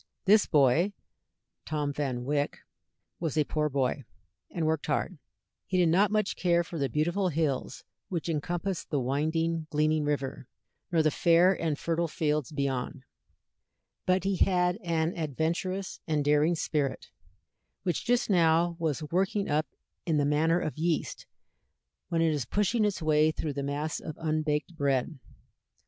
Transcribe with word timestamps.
This 0.25 0.47
boy, 0.47 0.93
Tom 1.67 1.93
Van 1.93 2.25
Wyck, 2.25 2.57
was 3.19 3.37
a 3.37 3.43
poor 3.43 3.69
boy, 3.69 4.03
and 4.49 4.65
worked 4.65 4.87
hard; 4.87 5.19
he 5.67 5.77
did 5.77 5.89
not 5.89 6.09
much 6.09 6.35
care 6.35 6.63
for 6.63 6.79
the 6.79 6.89
beautiful 6.89 7.29
hills 7.29 7.83
which 8.09 8.27
encompassed 8.27 8.89
the 8.89 8.99
winding, 8.99 9.67
gleaming 9.69 10.03
river, 10.03 10.47
nor 10.91 11.03
the 11.03 11.11
fair 11.11 11.53
and 11.53 11.77
fertile 11.77 12.07
fields 12.07 12.51
beyond, 12.51 13.03
but 14.07 14.23
he 14.23 14.37
had 14.37 14.77
an 14.83 15.15
adventurous 15.15 15.99
and 16.07 16.25
daring 16.25 16.55
spirit, 16.55 17.11
which 17.83 18.03
just 18.03 18.27
now 18.27 18.75
was 18.79 19.03
working 19.11 19.47
up 19.49 19.67
in 20.07 20.17
the 20.17 20.25
manner 20.25 20.59
of 20.59 20.79
yeast 20.79 21.27
when 22.09 22.23
it 22.23 22.33
is 22.33 22.45
pushing 22.47 22.85
its 22.85 23.03
way 23.03 23.29
through 23.29 23.53
the 23.53 23.61
mass 23.61 23.99
of 23.99 24.17
unbaked 24.17 24.75
bread. 24.75 25.19